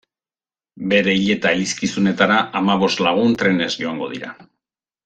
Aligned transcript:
Bere 0.93 1.13
hileta-elizkizunetara 1.17 2.41
hamabost 2.61 3.07
lagun 3.09 3.39
trenez 3.45 3.73
joango 3.77 4.13
dira. 4.17 4.37